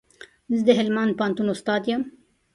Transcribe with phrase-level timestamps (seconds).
[0.57, 2.01] زه د هلمند پوهنتون استاد يم